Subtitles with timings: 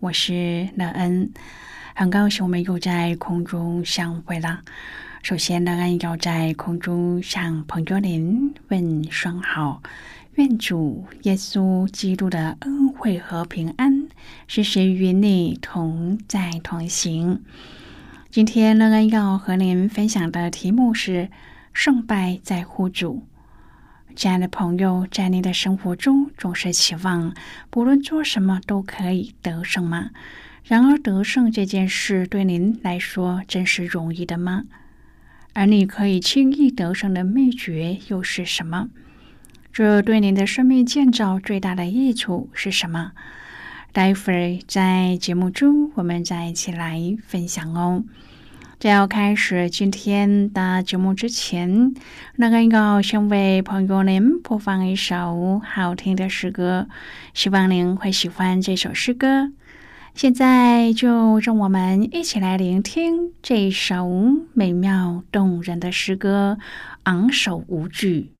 [0.00, 1.32] 我是乐恩。
[1.96, 4.60] 很高兴我们又在空中相会了。
[5.24, 9.82] 首先，乐恩要在空中向朋友您问声好，
[10.34, 14.08] 愿主耶稣基督的恩惠和平安
[14.46, 17.42] 时时与你同在同行。
[18.30, 21.28] 今天，乐恩要和您分享的题目是
[21.74, 23.24] “胜败在乎主”。
[24.18, 27.32] 亲爱的朋友，在你的生活中，总是期望
[27.70, 30.10] 不论做什么都可以得胜吗？
[30.64, 34.64] 然而，得胜这件事对您来说真是容易的吗？
[35.52, 38.88] 而你可以轻易得胜的秘诀又是什么？
[39.72, 43.12] 这对您的生命建造最大的益处是什么？
[43.92, 48.02] 待会儿在节目中，我们再一起来分享哦。
[48.78, 51.92] 在要开始今天的节目之前，
[52.36, 56.86] 那个要先为朋友您播放一首好听的诗歌，
[57.34, 59.50] 希望您会喜欢这首诗歌。
[60.14, 64.08] 现在就让我们一起来聆听这首
[64.52, 66.58] 美妙动人的诗歌，
[67.02, 68.30] 昂首无惧。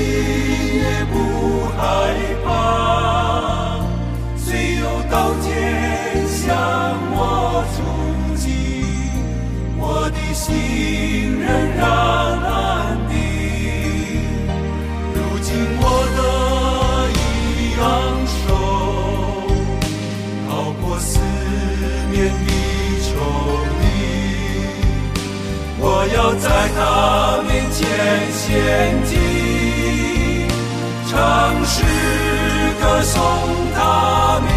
[0.00, 0.06] 谁
[0.78, 1.14] 也不
[1.76, 1.78] 害
[2.42, 2.48] 怕，
[4.34, 5.46] 虽有刀剑
[6.26, 6.48] 向
[7.12, 7.18] 我
[7.74, 7.78] 出
[8.36, 8.42] 击，
[9.76, 10.46] 我的心
[11.38, 11.46] 仍
[11.76, 13.12] 然安定。
[15.12, 15.48] 如今
[15.82, 15.84] 我
[16.16, 16.18] 得
[17.12, 17.16] 一
[17.78, 17.84] 昂
[18.40, 18.48] 首，
[20.48, 20.50] 逃
[20.80, 21.10] 过思
[22.10, 22.48] 念的
[23.04, 23.08] 愁
[23.82, 23.82] 敌。
[25.78, 25.84] 我
[26.14, 26.78] 要在他
[27.46, 27.78] 面前
[28.32, 28.99] 显。
[33.02, 33.22] 送
[33.74, 34.49] 他。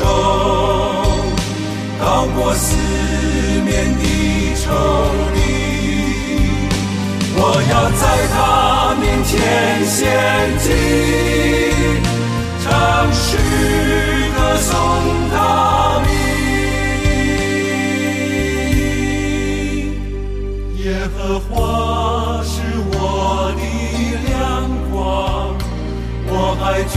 [0.00, 0.06] 高
[2.36, 2.76] 过四
[3.64, 3.68] 面
[3.98, 4.00] 的
[4.56, 4.70] 丘
[5.34, 5.38] 陵，
[7.36, 7.38] 我
[7.70, 7.72] 要。
[8.00, 9.28] 在他面前
[9.84, 9.98] 献
[10.60, 10.64] 祭，
[12.62, 13.26] 唱诗
[14.36, 14.68] 歌颂
[15.32, 15.34] 他
[16.06, 16.08] 名。
[20.78, 20.80] 耶
[21.18, 21.50] 和华
[22.44, 22.52] 是
[22.92, 22.94] 我
[23.58, 23.60] 的
[24.28, 24.30] 亮
[24.90, 24.94] 光，
[26.28, 26.30] 我
[26.62, 26.94] 还惧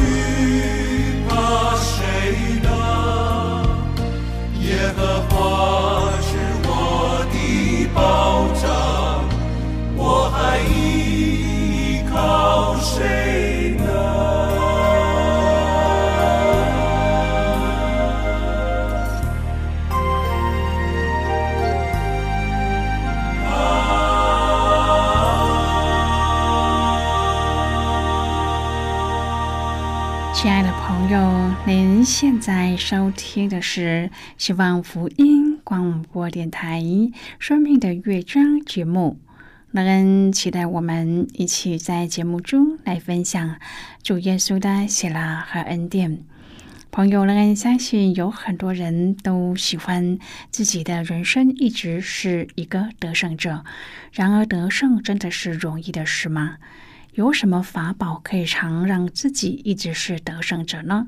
[30.44, 36.82] 亲爱的朋友，您现在收听的是希望福音广播电台
[37.40, 39.22] 《生命的乐章》节目。
[39.72, 43.56] 那恩期待我们一起在节目中来分享
[44.04, 46.26] 主耶稣的喜乐和恩典。
[46.92, 50.20] 朋友，乐恩相信有很多人都喜欢
[50.52, 53.64] 自己的人生一直是一个得胜者。
[54.12, 56.58] 然而，得胜真的是容易的事吗？
[57.16, 61.08] 有什么法宝可以常让自己一直是得胜者呢？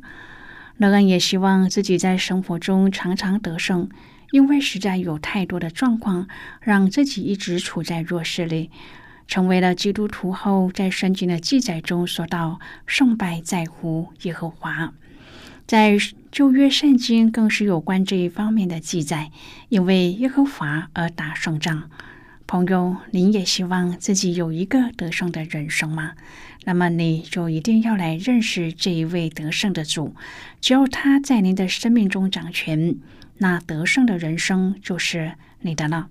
[0.77, 3.89] 乐恩也希望自己在生活中常常得胜，
[4.31, 6.27] 因为实在有太多的状况
[6.61, 8.69] 让自己一直处在弱势里。
[9.27, 14.93] 成为了基督徒后，在圣经的记载中说到：“胜败在乎耶和华。”
[15.65, 15.97] 在
[16.31, 19.31] 旧约圣经更是有关这一方面的记载，
[19.69, 21.89] 因为耶和华而打胜仗。
[22.47, 26.13] 朋友，您也希望自己有一个得胜的人生吗？
[26.65, 30.13] 那么你就一定要来认识这一位得胜的主。
[30.61, 32.97] 只要他在您的生命中掌权，
[33.39, 36.07] 那得胜的人生就是你的了。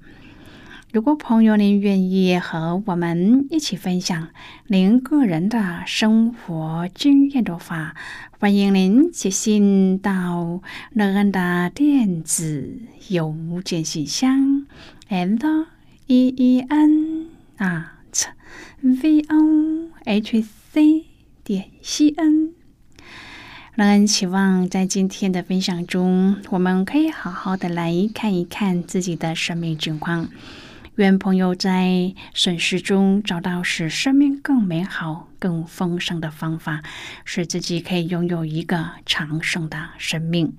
[0.93, 4.29] 如果朋友您愿意和我们一起分享
[4.67, 7.95] 您个人的生活经验的话，
[8.41, 10.61] 欢迎您写信到
[10.93, 14.67] 乐恩的电子邮件信箱
[15.09, 15.67] ，and。
[16.07, 17.95] E e n 啊
[18.83, 21.07] ，v o h c
[21.43, 22.53] 点 c n。
[23.75, 30.29] 让人期望在今天的分享中，我们可以好好的来看一看自己的生命情况。
[30.97, 36.83] 愿朋友在损失中找到使生命更美好、更丰盛的方法，
[37.25, 40.53] 使自己可以拥有一个长盛的生命。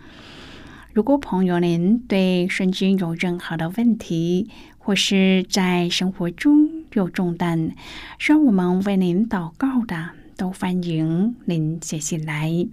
[0.92, 4.50] 如果朋友您对圣经有任何的问题，
[4.86, 7.72] 或是在生活中有重担，
[8.20, 12.68] 需要我们为您祷告的，都欢迎您写信来。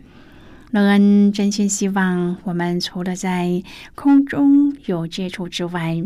[0.73, 3.63] 乐恩真心希望，我们除了在
[3.95, 6.05] 空中有接触之外，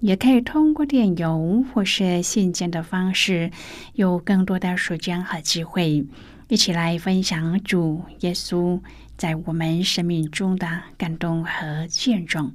[0.00, 3.50] 也可以通过电邮或是信件的方式，
[3.92, 6.06] 有更多的时间和机会，
[6.48, 8.80] 一起来分享主耶稣
[9.18, 12.50] 在我们生命中的感动和见证。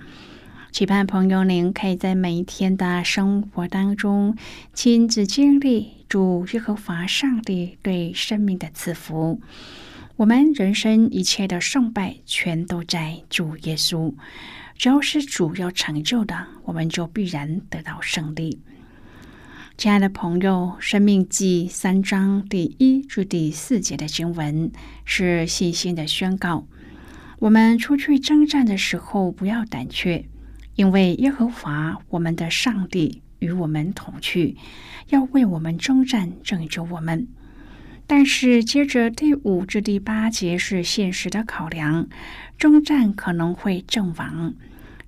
[0.75, 4.35] 期盼朋友，您可以在每一天的生活当中
[4.73, 9.39] 亲自经历主耶和华上帝对生命的赐福。
[10.17, 14.13] 我们人生一切的胜败，全都在主耶稣。
[14.77, 18.59] 只要是主要成就的，我们就必然得到胜利。
[19.77, 24.69] 亲爱的朋友，《生命记》三章第一至第四节的经文
[25.05, 26.67] 是信心的宣告。
[27.39, 30.25] 我们出去征战的时候，不要胆怯。
[30.75, 34.55] 因为耶和华我们的上帝与我们同去，
[35.09, 37.27] 要为我们征战，拯救我们。
[38.07, 42.07] 但是接着第五至第八节是现实的考量，
[42.57, 44.53] 征战可能会阵亡。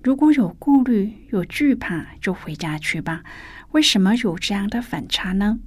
[0.02, 3.22] 如果有顾虑、有惧怕，就回家去吧。
[3.72, 5.58] 为什么有这样的反差呢？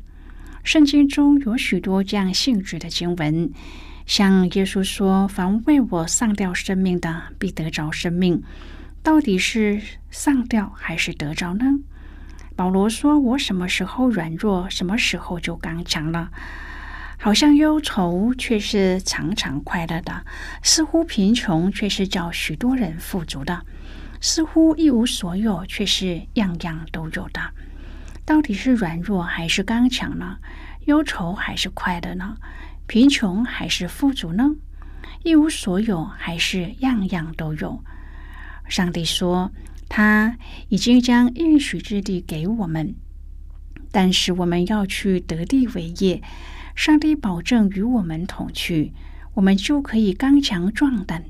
[0.63, 3.51] 圣经中有许多这样性质的经文，
[4.05, 8.41] 像耶稣说：“凡为我丧掉生命的，必得着生命。”
[9.03, 9.81] 到底是
[10.11, 11.65] 上吊还是得着呢？
[12.55, 16.29] 保罗说：“我什么时候软弱，什么时候就刚强了。
[17.17, 20.25] 好像忧愁却是常常快乐的，
[20.61, 23.65] 似乎贫穷却是叫许多人富足的，
[24.19, 27.41] 似乎一无所有却是样样都有的。
[28.23, 30.37] 到底是软弱还是刚强呢？
[30.85, 32.37] 忧愁还是快乐呢？
[32.85, 34.51] 贫穷还是富足呢？
[35.23, 37.83] 一无所有还是样样都有？”
[38.71, 39.51] 上帝说
[39.89, 40.37] ：“他
[40.69, 42.95] 已经将应许之地给我们，
[43.91, 46.21] 但是我们要去得地为业。
[46.73, 48.93] 上帝保证与我们同去，
[49.33, 51.25] 我们就可以刚强壮胆。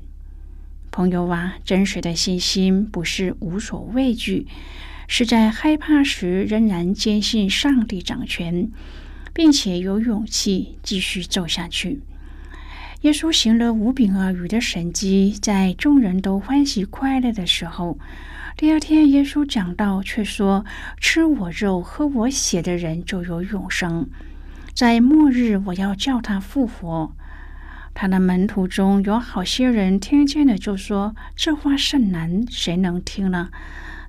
[0.92, 4.46] 朋友啊，真实的信心不是无所畏惧，
[5.08, 8.70] 是在害怕时仍然坚信上帝掌权，
[9.34, 12.02] 并且有勇气继续走下去。”
[13.02, 17.98] 耶稣行了无饼二鱼的神迹，在众人都欢喜快乐的时候，
[18.56, 20.64] 第二天耶稣讲道，却说
[21.00, 24.08] ：“吃我肉、喝我血的人就有永生，
[24.72, 27.12] 在末日我要叫他复活。”
[27.92, 33.50] 他的门徒中有好些人听见了，就说：“这话甚难，谁能听呢？”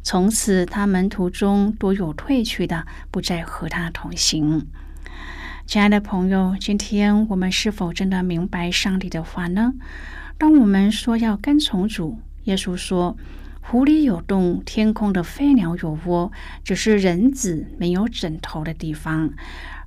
[0.04, 4.68] 从此，他门徒中多有退去的，不再和他同行。
[5.66, 9.74] 亲爱的朋友，今天我们是否真的明白上帝的话呢？
[10.38, 13.18] 当我们说要跟从主，耶稣说
[13.62, 16.32] ：“湖里有洞，天空的飞鸟有窝，
[16.64, 19.34] 只是人子没有枕头的地方。”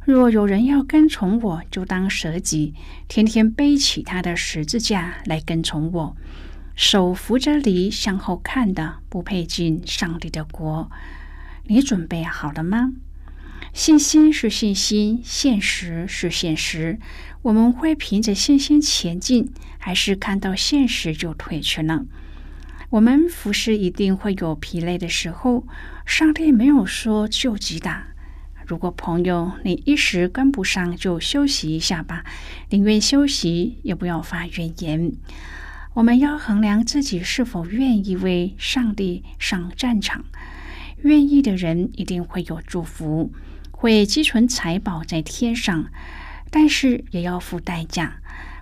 [0.04, 2.74] 若有人要跟从我，就当舍己，
[3.06, 6.16] 天天背起他的十字架来跟从我。
[6.74, 10.90] 手扶着犁向后看的，不配进上帝的国。
[11.64, 12.92] 你准备好了吗？
[13.76, 16.98] 信心是信心，现实是现实。
[17.42, 22.06] 我们会凭着信心前进，还是看到现实就退却呢？
[22.88, 25.66] 我们服侍一定会有疲累的时候，
[26.06, 28.06] 上帝没有说就击打。
[28.66, 32.24] 如果朋友你一时跟不上，就休息一下吧，
[32.70, 35.12] 宁愿休息也不要发怨言。
[35.92, 40.24] 我们要衡量自己是否愿意为上帝上战场。
[41.02, 43.30] 愿意的人一定会有祝福。
[43.78, 45.90] 会积存财宝在天上，
[46.50, 48.20] 但是也要付代价。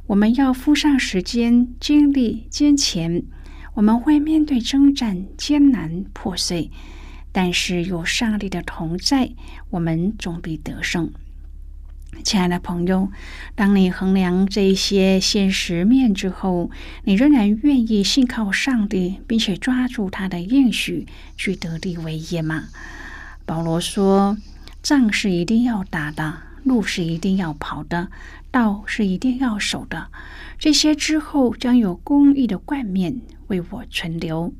[0.08, 3.22] 我们要付上时间、精力、金钱。
[3.74, 6.70] 我们会面对征战、艰难、破碎，
[7.30, 9.30] 但是有上帝的同在，
[9.70, 11.12] 我们总比得胜。
[12.24, 13.08] 亲爱的朋友，
[13.54, 16.72] 当你衡量这些现实面之后，
[17.04, 21.06] 你仍然愿意信靠上帝，并且抓住他的应许，
[21.36, 22.64] 去得地为业吗？
[23.46, 24.36] 保罗说。
[24.84, 28.10] 仗是一定要打的，路是一定要跑的，
[28.50, 30.08] 道是一定要守的。
[30.58, 34.52] 这些之后将有公义的冠冕为我存留。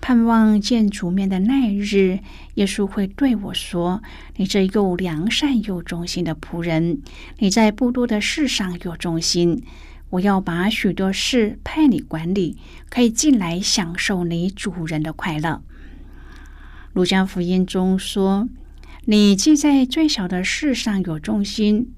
[0.00, 2.18] 盼望见主面的那日，
[2.54, 4.02] 耶稣会对我说
[4.34, 7.00] ：“你这又良善又忠心的仆人，
[7.38, 9.62] 你在不多的事上有忠心，
[10.10, 12.58] 我要把许多事派你管理，
[12.90, 15.62] 可以进来享受你主人的快乐。”
[16.94, 18.48] 路加福音中说。
[19.04, 21.92] 你既在最小的事上有重心，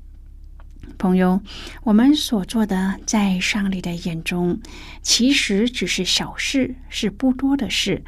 [0.96, 1.42] 朋友，
[1.82, 4.58] 我们所做的，在上帝的眼中，
[5.02, 8.02] 其实只是小事，是不多的事。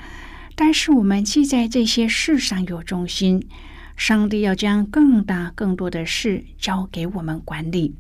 [0.55, 3.47] 但是我们既在这些事上有重心，
[3.99, 7.95] 上帝要将更大、更多的事交给我们管理。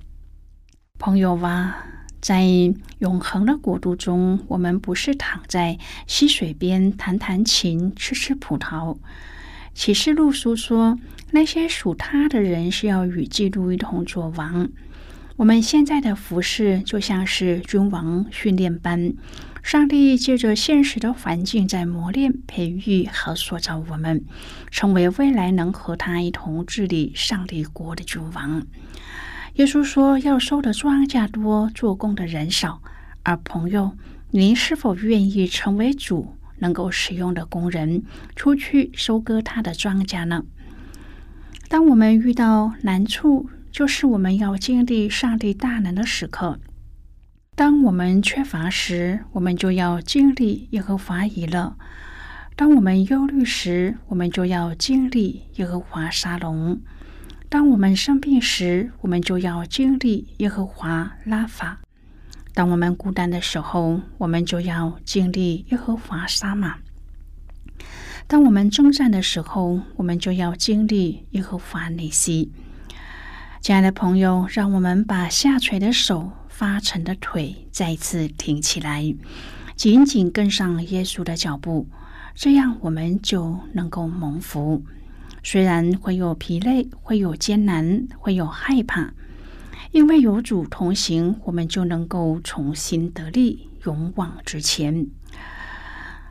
[0.98, 1.76] 朋友啊，
[2.22, 2.42] 在
[3.00, 8.96] 永恒的国度中，我们不是躺在溪水边弹弹琴、吃吃葡萄。
[9.76, 10.98] 启示录书说，
[11.32, 14.70] 那些属他的人是要与基督一同作王。
[15.36, 19.12] 我们现在的服饰就像是君王训练班，
[19.62, 24.24] 上帝借着现实的环境在磨练、培育和塑造我们，
[24.70, 28.66] 成为未来能和他一同治理上帝国的君王。
[29.56, 32.80] 耶稣说，要收的庄稼多，做工的人少。
[33.24, 33.92] 而朋友，
[34.30, 36.34] 您是否愿意成为主？
[36.58, 38.02] 能够使用的工人
[38.34, 40.44] 出去收割他的庄稼呢？
[41.68, 46.58] 当我们遇到难处，就是我们要经历上帝大能的时刻；
[47.54, 51.76] 当我们缺乏时，我们就要经历耶和华以勒；
[52.54, 56.76] 当我们忧虑时，我们就要经历耶和华沙龙；
[57.48, 61.80] 当我们生病时，我们就要经历耶和华拉法。
[62.56, 66.78] 当我们孤单的时候，我们就要经历耶和华沙马；
[68.26, 72.50] 当我们征战的时候，我们就要经历耶和华内西。
[73.60, 79.14] 亲爱的朋友，让我们把下垂的手、发沉的腿再次挺起来，
[79.74, 81.86] 紧紧跟上耶稣的脚步，
[82.34, 84.82] 这样我们就能够蒙福。
[85.42, 89.12] 虽然会有疲累，会有艰难，会有害怕。
[89.92, 95.06] 因为有主同行，我们就能够重新得力，勇往直前。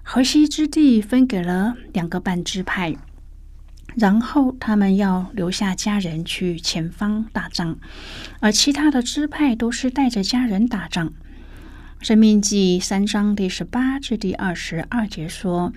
[0.04, 2.96] 河西之地分给了两个半支派，
[3.96, 7.78] 然后他们要留下家人去前方打仗，
[8.40, 11.12] 而其他的支派都是带着家人打仗。
[12.02, 15.74] 生命记三章第十八至第二十二节说。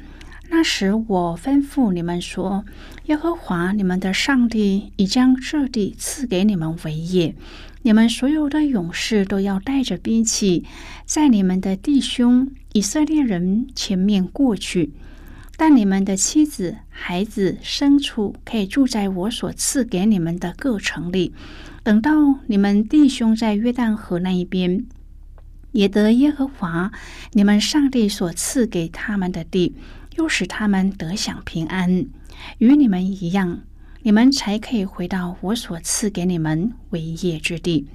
[0.50, 2.64] 那时，我吩咐你们说
[3.04, 7.36] ：“耶和华你们的上帝已将这地赐给你们为业，
[7.82, 10.64] 你们所有的勇士都要带着兵器，
[11.04, 14.94] 在你们的弟兄以色列人前面过去。
[15.58, 21.34] 但你们的妻子、孩子、牲畜可以住在我所赐给你们的各城里。
[21.82, 24.86] 等到你们弟兄在约旦河那一边，
[25.72, 26.90] 也得耶和华
[27.32, 29.76] 你们上帝所赐给他们的地。”
[30.18, 32.06] 又使他们得享平安，
[32.58, 33.60] 与你们一样，
[34.02, 37.86] 你们才可以回到我所赐给你们为业之地。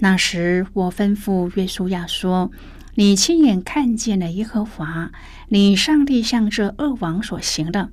[0.00, 2.52] 那时，我吩咐约书亚说
[2.96, 5.10] ：“你亲眼看见了耶和华，
[5.48, 7.90] 你上帝向这恶王所行的，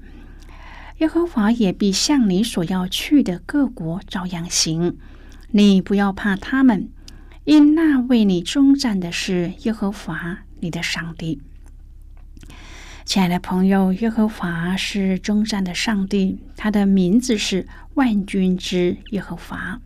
[0.98, 4.98] 耶和华也必向你所要去的各国照样行。
[5.52, 6.90] 你不要怕他们，
[7.46, 11.42] 因那为你征战的是耶和华你的上帝。”
[13.06, 19.80] 亲爱的朋友，耶和华是征战的上帝，他的名字是万军之耶和华。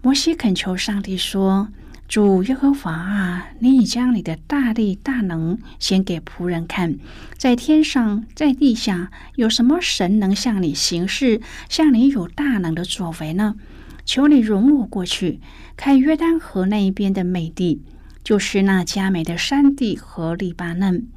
[0.00, 1.68] 摩西恳求上帝说
[2.06, 6.96] ：“主耶和华啊，你已将你的大力大能显给仆人看，
[7.36, 13.56] 在天上，在地下，有什么神能向你行事，像你有大能的作为呢？
[14.04, 15.40] 求你容我过去，
[15.76, 17.82] 看约旦河那一边的美地，
[18.22, 21.08] 就是那佳美的山地和黎巴嫩。”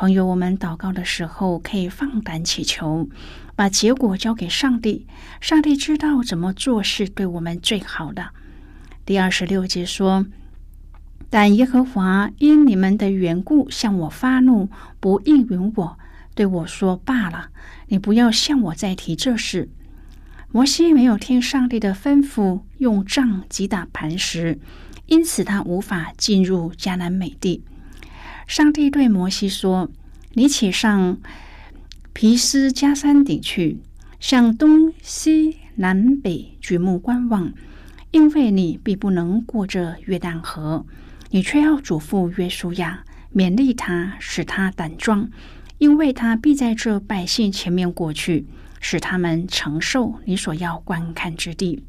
[0.00, 3.06] 朋友，我们祷告的时候可以放胆祈求，
[3.54, 5.06] 把结果交给上帝。
[5.42, 8.30] 上帝知道怎么做是对我们最好的。
[9.04, 10.24] 第二十六节说
[11.28, 15.98] ：“但耶和华因你们的缘故向我发怒，不应允我，
[16.34, 17.50] 对我说：‘罢了，
[17.88, 19.68] 你不要向我再提这事。’”
[20.50, 24.58] 摩西没有听上帝的吩咐，用杖击打磐石，
[25.04, 27.62] 因此他无法进入迦南美地。
[28.50, 29.88] 上帝对摩西说
[30.34, 31.18] ：“你起上
[32.12, 33.78] 皮斯加山顶去，
[34.18, 37.52] 向东西南北举目观望，
[38.10, 40.84] 因为你必不能过这约旦河。
[41.30, 45.30] 你却要嘱咐约书亚，勉励他，使他胆壮，
[45.78, 48.48] 因为他必在这百姓前面过去，
[48.80, 51.84] 使他们承受你所要观看之地。”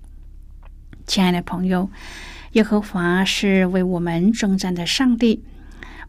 [1.08, 1.90] 亲爱的朋友，
[2.52, 5.44] 耶和华是为我们征战的上帝。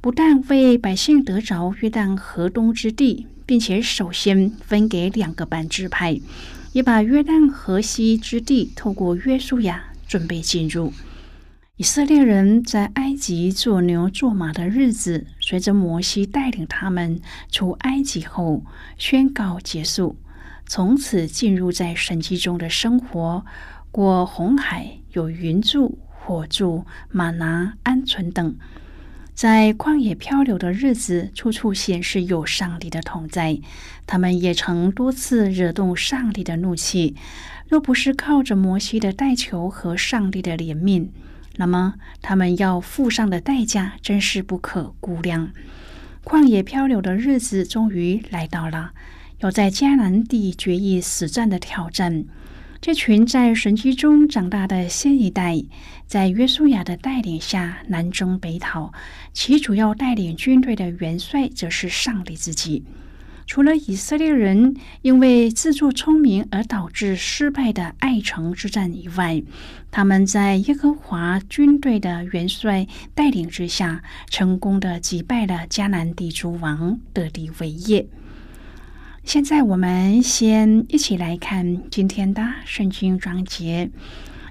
[0.03, 6.21] 不但为百姓得着约旦河东之地，并且首先分给两个半支派，
[6.73, 10.93] 也把约旦河西之地透过约书亚准备进入。
[11.77, 18.65] 以色列人在埃及做牛做马的日子，随着摩西带领他们出埃及后
[18.99, 20.17] 宣告结束，
[20.67, 23.47] 从此进入在神迹中的生活，
[23.93, 28.57] 过红海有云柱、火柱、马拿、鹌鹑等。
[29.35, 33.59] 在旷野漂流的日子，处处显示有上帝的同在。
[34.07, 37.17] 他们也曾多次惹动上帝的怒气。
[37.69, 41.09] 若不是靠着摩西的代求和上帝的怜悯，
[41.57, 45.53] 那么他们要付上的代价真是不可估量。
[46.23, 48.93] 旷野漂流的日子终于来到了，
[49.39, 52.27] 要在迦南地决一死战的挑战。
[52.83, 55.63] 这群在神迹中长大的新一代，
[56.09, 58.93] 在约书亚的带领下南征北讨，
[59.33, 62.83] 其主要带领军队的元帅则是上帝自己。
[63.47, 69.41] 除了以色列人因为自作聪明而导致失败的爱城之战以外，
[69.93, 78.09] 他们在耶和华军队的元帅带领之下，成功的击败了迦南地诸王，得地为业。
[79.25, 83.91] 现在我们先一起来看今天的圣经章节。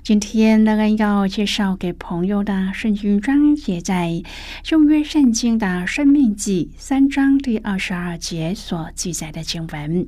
[0.02, 4.24] 今天那个要介绍给朋友的圣经章节，在
[4.64, 10.08] 旧约圣经的生命记三章第二十二节所记载的经文。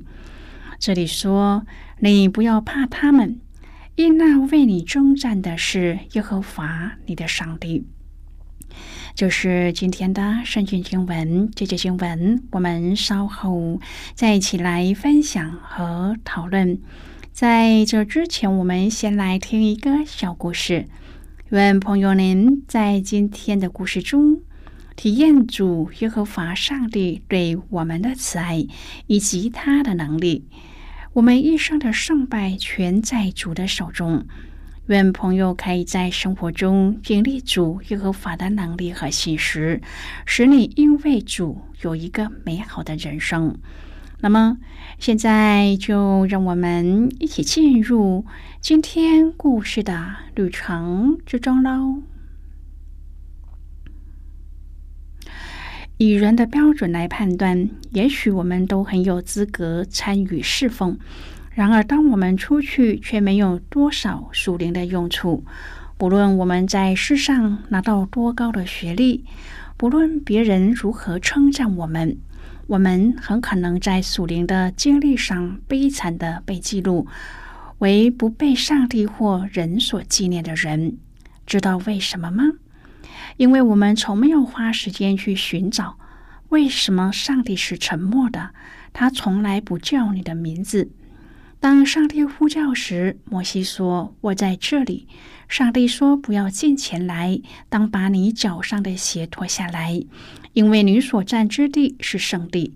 [0.78, 1.66] 这里说
[2.00, 3.38] ：“你不要怕他们，
[3.96, 7.86] 因那为你征战的是耶和华你的上帝。”
[9.14, 13.80] 就是今天的圣经经文，这节经文我们稍后
[14.14, 16.80] 再一起来分享和讨论。
[17.30, 20.88] 在这之前，我们先来听一个小故事。
[21.50, 24.40] 愿朋友您在今天的故事中
[24.96, 28.66] 体验主耶和华上帝对我们的慈爱
[29.06, 30.48] 以及他的能力。
[31.12, 34.26] 我们一生的胜败全在主的手中。
[34.86, 39.80] 愿朋友可以在生活中经历主耶和华的能力和信实，
[40.26, 43.56] 使你因为主有一个美好的人生。
[44.20, 44.58] 那么，
[44.98, 48.26] 现在就让我们一起进入
[48.60, 52.02] 今天故事的旅程之中喽。
[55.96, 60.98] 以人的标准来判断，也许我们都很有资格参与侍奉。
[61.54, 65.44] 然而，当我们出去，却没有多少属灵的用处。
[65.96, 69.24] 不论我们在世上拿到多高的学历，
[69.76, 72.18] 不论别人如何称赞我们，
[72.66, 77.06] 我们很可能在属灵的经历上悲惨的被记录
[77.78, 80.98] 为不被上帝或人所纪念的人。
[81.46, 82.42] 知道为什么吗？
[83.36, 85.98] 因为我们从没有花时间去寻找
[86.48, 88.50] 为什么上帝是沉默的。
[88.92, 90.90] 他从来不叫你的名字。
[91.64, 95.08] 当上帝呼叫时，摩西说：“我在这里。”
[95.48, 99.98] 上帝说：“不要进前来，当把你脚上的鞋脱下来，
[100.52, 102.74] 因为你所站之地是圣地。”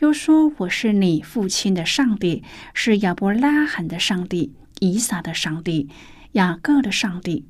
[0.00, 5.90] 又说：“我是你父亲的上帝，是亚伯拉罕的上帝，以撒的上帝，
[6.32, 7.44] 雅各的上帝。”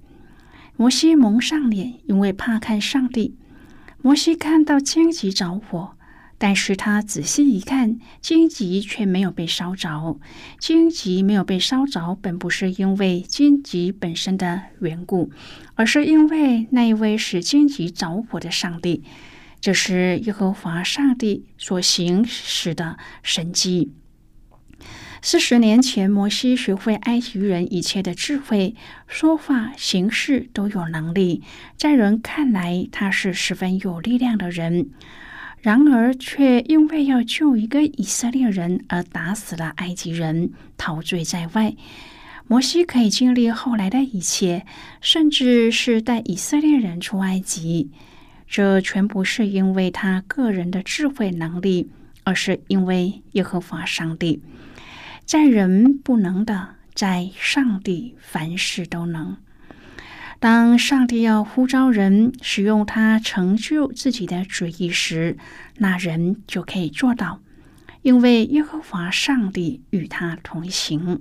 [0.77, 3.37] 摩西蒙上脸，因为怕看上帝。
[4.03, 5.95] 摩西看到荆棘着火，
[6.43, 10.19] 但是他仔细一看，荆棘却没有被烧着。
[10.59, 15.31] 荆棘没有被烧着，本不是因为荆棘本身的缘故，
[15.75, 19.05] 而是因为那一位使荆棘着火的上帝，
[19.61, 23.93] 这是耶和华上帝所行使的神迹。
[25.21, 28.75] 四十年前，摩西学会埃及人一切的智慧，
[29.07, 31.43] 说话、行事都有能力，
[31.77, 34.89] 在人看来，他是十分有力量的人。
[35.61, 41.75] 然而，却因为要救一个以色列人而打死了埃及人，陶醉在外。
[42.47, 44.65] 摩西可以经历后来的一切，
[45.03, 47.91] 甚至是带以色列人出埃及，
[48.49, 51.91] 这全不是因为他个人的智慧能力，
[52.25, 54.43] 而是因为耶和华上帝。
[55.27, 59.37] 在人不能的，在上帝凡事都能。
[60.41, 65.37] 当上帝要呼召人使用他成就自己的旨意时，
[65.77, 67.41] 那人就可以做到，
[68.01, 71.21] 因为耶和华上帝与他同行。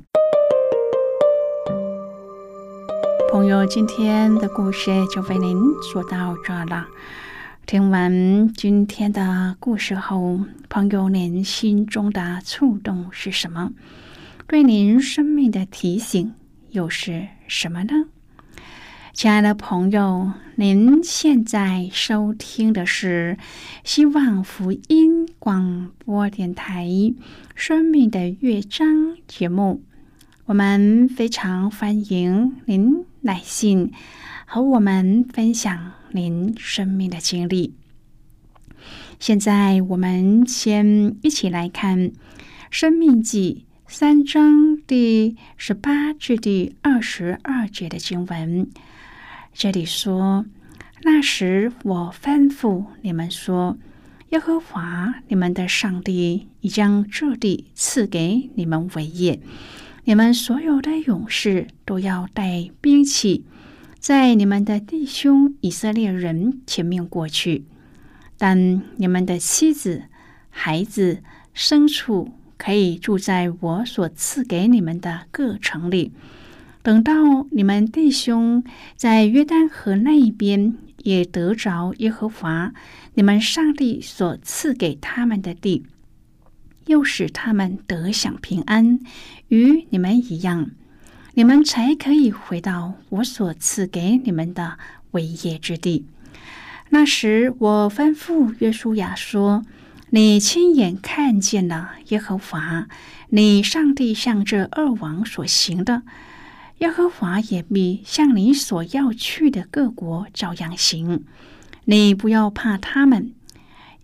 [3.29, 5.57] 朋友，今天的故事就为您
[5.91, 6.87] 说到这了。
[7.65, 13.73] 听完今天的故事后，朋友您心中的触动是什么？
[14.47, 16.33] 对您生命的提醒
[16.69, 18.05] 又是什么呢？
[19.11, 23.37] 亲爱的朋友，您现在收听的是
[23.83, 26.85] 希望福音广播电台
[27.55, 28.87] 《生命的乐章》
[29.27, 29.83] 节目。
[30.45, 33.91] 我们非常欢迎您来信
[34.45, 37.73] 和我们分享您生命的经历。
[39.19, 41.99] 现在，我们先一起来看
[42.69, 48.69] 《生命记》三章第十八至第二十二节的经文。
[49.53, 50.45] 这里说
[51.03, 53.77] ：“那时我吩咐你们说，
[54.29, 59.41] 耶和华你们的上帝已将这地赐给你们为业。
[60.05, 63.43] 你们所有的勇士都要带兵器，
[63.99, 67.65] 在你们的弟兄以色列人前面过去。
[68.37, 70.03] 但你们的妻子、
[70.49, 71.21] 孩子、
[71.53, 76.13] 牲畜可以住在我所赐给你们的各城里。”
[76.81, 78.63] 等到你们弟兄
[78.95, 82.73] 在约旦河那一边也得着耶和华
[83.15, 85.85] 你们上帝所赐给他们的地，
[86.85, 88.99] 又使他们得享平安，
[89.49, 90.71] 与你们一样，
[91.33, 94.77] 你们才可以回到我所赐给你们的
[95.11, 96.05] 伟业之地。
[96.91, 99.63] 那时，我吩咐约书亚说
[100.11, 102.87] ：“你亲眼看见了耶和华
[103.29, 106.03] 你上帝向这二王所行的。”
[106.79, 111.25] 耶和华也必向你所要去的各国照样行。
[111.85, 113.33] 你不要怕他们，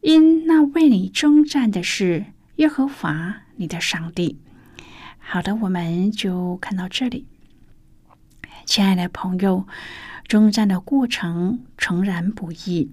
[0.02, 2.26] 因那为你征战的是
[2.58, 4.38] 耶和华你的上帝。
[5.20, 7.26] 好的，我们就看到这里。
[8.66, 9.66] 亲爱的朋友，
[10.28, 12.92] 征战的过程诚然不易，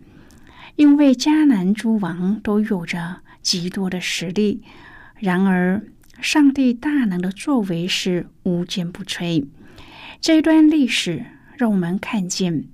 [0.76, 4.62] 因为迦南诸王都有着极多的实力。
[5.16, 5.82] 然而，
[6.20, 9.46] 上帝大能的作为是无坚不摧。
[10.22, 11.24] 这段历史
[11.58, 12.66] 让我们看见，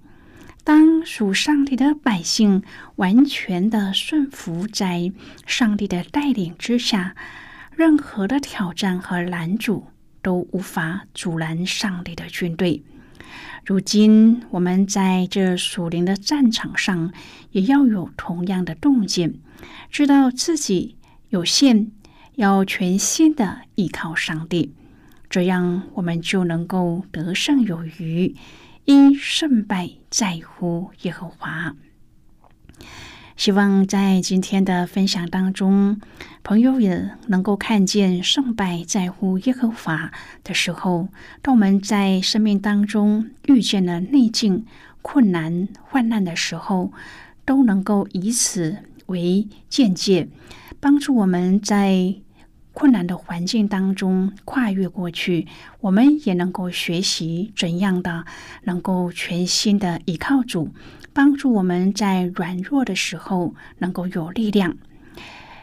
[0.64, 2.62] 当属上帝的百姓
[2.96, 5.11] 完全的顺服在
[5.46, 7.16] 上帝的带领之下，
[7.74, 9.87] 任何的挑战和拦阻
[10.20, 12.82] 都无法阻拦上帝的军队。
[13.64, 17.11] 如今，我们在这属灵的战场上，
[17.52, 19.37] 也要有同样的洞见，
[19.88, 20.96] 知道自己
[21.30, 21.92] 有限，
[22.34, 24.74] 要全心的依靠上帝。
[25.31, 28.35] 这样，我们就能够得胜有余，
[28.87, 31.77] 因胜败在乎耶和华。
[33.37, 36.01] 希望在今天的分享当中，
[36.43, 40.11] 朋友也能够看见胜败在乎耶和华
[40.43, 41.09] 的时候，
[41.43, 44.64] 当我们在生命当中遇见了逆境、
[45.03, 46.91] 困难、患难的时候，
[47.45, 50.29] 都能够以此为见解，
[50.81, 52.17] 帮助我们在。
[52.79, 55.49] 困难的环境当中跨越过去，
[55.81, 58.25] 我们也能够学习怎样的
[58.62, 60.71] 能够全心的依靠主，
[61.12, 64.77] 帮助我们在软弱的时候能够有力量。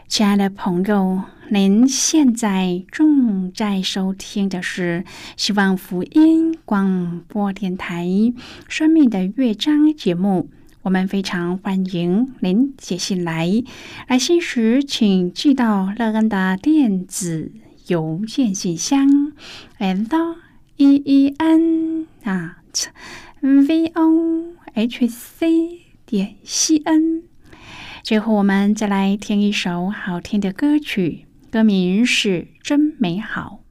[0.06, 5.02] 亲爱的朋友，您现在正在收听的是
[5.38, 8.04] 希望福音广播电台
[8.68, 10.50] 《生命的乐章》节目。
[10.86, 13.50] 我们非常欢迎您写信来，
[14.06, 17.50] 来信时请寄到乐恩的电子
[17.88, 19.32] 邮件信箱
[19.78, 20.36] ，l
[20.76, 22.86] e e n at
[23.40, 27.24] v o h c 点 c n。
[28.04, 33.62] 最后，我们再来听一首好听的歌曲，歌名是《真美好》。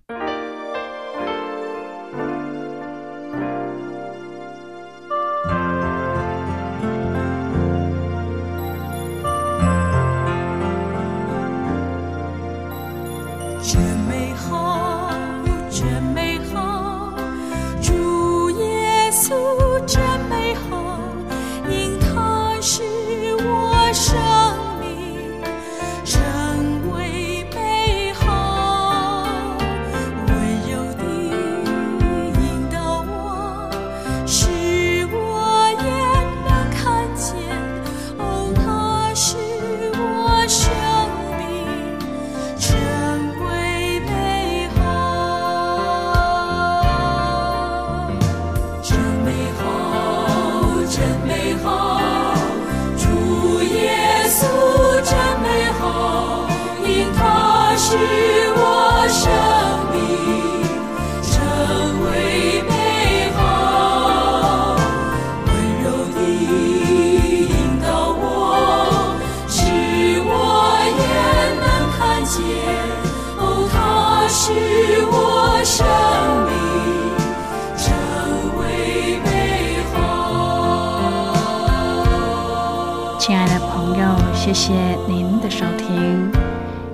[84.46, 84.74] 谢谢
[85.08, 86.32] 您的收听，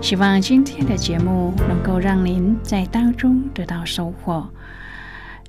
[0.02, 4.50] 希望今天的节目能够让您在当中得到收获。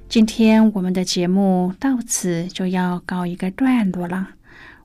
[0.09, 4.31] 今天我们的节目到此就要告一个段落了，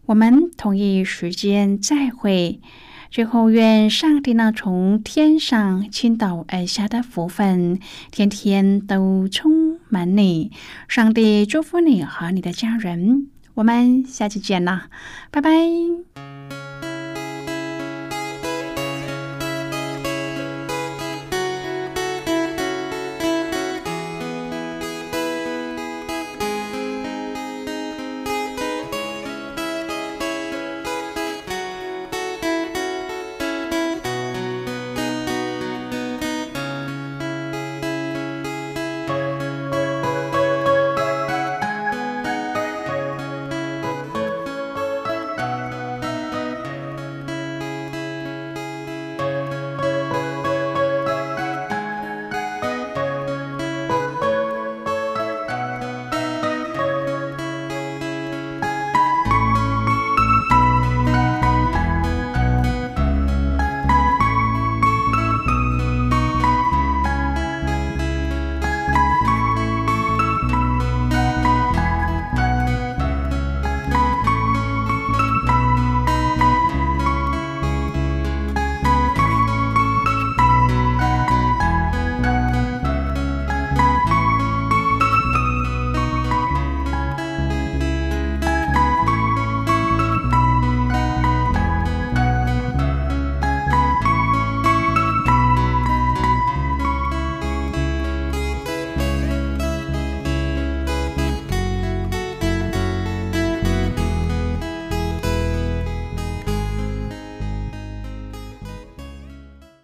[0.06, 2.62] 我们同一时间再会。
[3.10, 7.80] 最后，愿上帝那从天上倾倒而下的福分，
[8.12, 10.52] 天天都充满你。
[10.88, 13.26] 上帝祝福你和你的家人，
[13.56, 14.90] 我们下期见啦，
[15.32, 16.37] 拜拜。